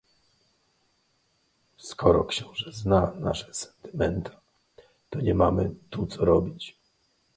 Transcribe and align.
"Skoro 1.77 2.23
książe 2.25 2.71
zna 2.71 3.11
nasze 3.19 3.53
sentymenta, 3.53 4.41
to 5.09 5.21
nie 5.21 5.33
mamy 5.35 5.71
tu 5.89 6.07
co 6.07 6.25
robić!" 6.25 6.77